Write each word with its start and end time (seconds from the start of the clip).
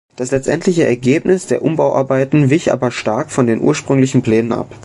Das 0.15 0.31
letztendliche 0.31 0.83
Ergebnis 0.87 1.45
der 1.45 1.61
Umbauarbeiten 1.61 2.49
wich 2.49 2.71
aber 2.71 2.89
stark 2.89 3.29
von 3.29 3.45
den 3.45 3.61
ursprünglichen 3.61 4.23
Plänen 4.23 4.51
ab. 4.51 4.73